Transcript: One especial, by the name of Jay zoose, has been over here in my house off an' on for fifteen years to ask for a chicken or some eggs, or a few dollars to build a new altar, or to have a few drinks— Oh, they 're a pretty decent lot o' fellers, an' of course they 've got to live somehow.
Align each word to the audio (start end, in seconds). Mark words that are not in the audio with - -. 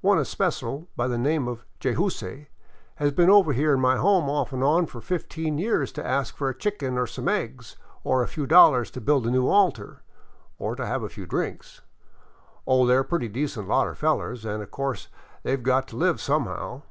One 0.00 0.18
especial, 0.18 0.88
by 0.96 1.06
the 1.06 1.16
name 1.16 1.46
of 1.46 1.64
Jay 1.78 1.94
zoose, 1.94 2.48
has 2.96 3.12
been 3.12 3.30
over 3.30 3.52
here 3.52 3.72
in 3.74 3.78
my 3.80 3.94
house 3.94 4.28
off 4.28 4.52
an' 4.52 4.60
on 4.60 4.86
for 4.86 5.00
fifteen 5.00 5.56
years 5.56 5.92
to 5.92 6.04
ask 6.04 6.34
for 6.36 6.48
a 6.48 6.58
chicken 6.58 6.98
or 6.98 7.06
some 7.06 7.28
eggs, 7.28 7.76
or 8.02 8.20
a 8.20 8.26
few 8.26 8.44
dollars 8.44 8.90
to 8.90 9.00
build 9.00 9.24
a 9.24 9.30
new 9.30 9.46
altar, 9.46 10.02
or 10.58 10.74
to 10.74 10.84
have 10.84 11.04
a 11.04 11.08
few 11.08 11.26
drinks— 11.26 11.80
Oh, 12.66 12.86
they 12.86 12.94
're 12.96 13.02
a 13.02 13.04
pretty 13.04 13.28
decent 13.28 13.68
lot 13.68 13.86
o' 13.86 13.94
fellers, 13.94 14.44
an' 14.44 14.62
of 14.62 14.72
course 14.72 15.06
they 15.44 15.54
've 15.54 15.62
got 15.62 15.86
to 15.86 15.96
live 15.96 16.20
somehow. 16.20 16.82